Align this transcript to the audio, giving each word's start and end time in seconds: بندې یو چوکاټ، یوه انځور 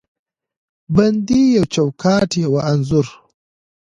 بندې 0.95 1.41
یو 1.55 1.65
چوکاټ، 1.73 2.29
یوه 2.43 2.61
انځور 2.71 3.07